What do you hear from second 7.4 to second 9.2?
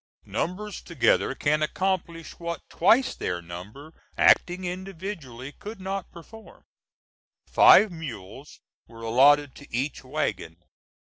Five mules were